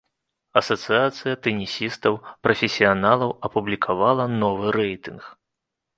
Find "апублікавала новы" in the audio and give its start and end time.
3.51-4.65